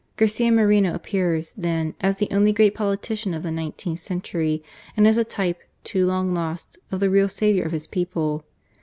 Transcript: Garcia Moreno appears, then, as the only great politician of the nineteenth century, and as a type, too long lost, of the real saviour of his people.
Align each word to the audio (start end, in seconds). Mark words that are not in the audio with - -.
Garcia 0.17 0.51
Moreno 0.51 0.95
appears, 0.95 1.53
then, 1.53 1.93
as 2.01 2.17
the 2.17 2.27
only 2.31 2.51
great 2.51 2.73
politician 2.73 3.35
of 3.35 3.43
the 3.43 3.51
nineteenth 3.51 3.99
century, 3.99 4.63
and 4.97 5.07
as 5.07 5.15
a 5.15 5.23
type, 5.23 5.59
too 5.83 6.07
long 6.07 6.33
lost, 6.33 6.79
of 6.91 6.99
the 6.99 7.09
real 7.11 7.29
saviour 7.29 7.67
of 7.67 7.71
his 7.71 7.85
people. 7.85 8.43